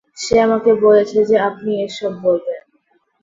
সে 0.17 0.35
আমাকে 0.41 0.71
বলেছে 0.83 1.17
যে 1.29 1.37
আপনি 1.49 1.71
এসব 1.83 2.11
বলবেন। 2.21 2.61